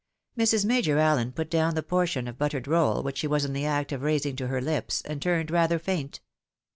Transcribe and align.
Mrs. 0.35 0.65
Major 0.65 0.95
AUen 0.95 1.35
put 1.35 1.47
down 1.51 1.75
the 1.75 1.83
portion 1.83 2.27
of 2.27 2.39
buttered 2.39 2.67
roll 2.67 3.03
which 3.03 3.19
she 3.19 3.27
was 3.27 3.45
in 3.45 3.53
the 3.53 3.67
act 3.67 3.91
of 3.91 4.01
raising 4.01 4.35
to 4.37 4.47
her 4.47 4.59
hps, 4.59 5.03
and 5.05 5.21
turned 5.21 5.51
rather 5.51 5.77
faint. 5.77 6.21